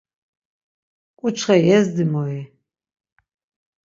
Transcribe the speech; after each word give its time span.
Kuç̌xe 1.19 1.55
yezdimui? 1.67 2.39